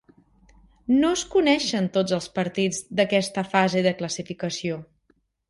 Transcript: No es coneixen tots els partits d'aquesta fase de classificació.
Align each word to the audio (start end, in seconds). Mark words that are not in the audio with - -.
No 1.03 1.11
es 1.17 1.23
coneixen 1.35 1.89
tots 1.97 2.15
els 2.17 2.29
partits 2.39 2.81
d'aquesta 3.01 3.45
fase 3.53 3.85
de 3.89 3.93
classificació. 4.01 4.83